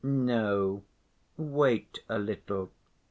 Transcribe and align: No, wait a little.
No, 0.03 0.81
wait 1.37 1.99
a 2.09 2.17
little. 2.17 2.71